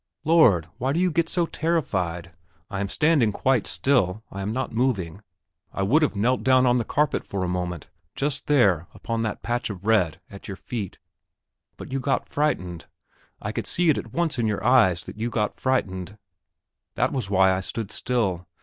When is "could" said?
13.51-13.67